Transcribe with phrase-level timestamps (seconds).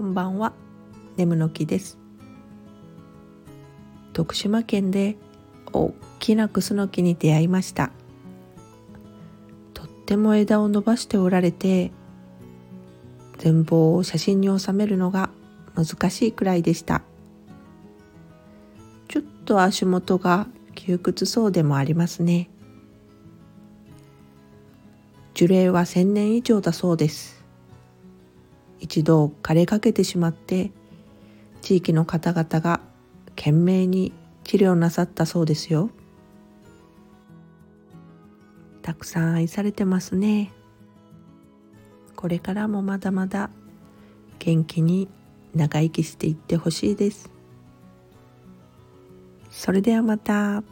[0.00, 0.54] こんばんは。
[1.18, 1.98] 眠の木です。
[4.14, 5.18] 徳島県で
[5.74, 7.90] 大きなクスノキに出会いました。
[9.74, 11.92] とっても枝を伸ばしておられて
[13.36, 15.28] 全貌を写真に収めるのが
[15.74, 17.02] 難しいくらいでした。
[19.08, 22.48] ちょっと足元が窮屈そうでもありますね。
[25.34, 27.39] 樹齢は1000年以上だそうです。
[28.80, 30.72] 一度枯れかけてしまって
[31.60, 32.80] 地域の方々が
[33.36, 34.12] 懸命に
[34.44, 35.90] 治療なさったそうですよ。
[38.82, 40.52] たくさん愛されてますね。
[42.16, 43.50] これからもまだまだ
[44.38, 45.08] 元気に
[45.54, 47.30] 長生きしていってほしいです。
[49.50, 50.62] それではまた。